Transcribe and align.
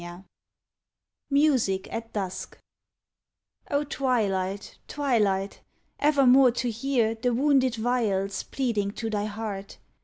59 0.09 0.25
MUSIC 1.29 1.87
AT 1.93 2.11
DUSK 2.11 2.57
O 3.69 3.83
Twilight, 3.83 4.79
Twilight 4.87 5.61
I 5.99 6.07
evermore 6.07 6.49
to 6.53 6.71
hear 6.71 7.13
The 7.13 7.35
wounded 7.35 7.75
viols 7.75 8.41
pleading 8.41 8.93
to 8.93 9.11
thy 9.11 9.25
heart! 9.25 9.77